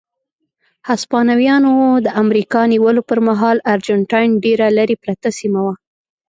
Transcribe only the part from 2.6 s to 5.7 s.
نیولو پر مهال ارجنټاین ډېره لرې پرته سیمه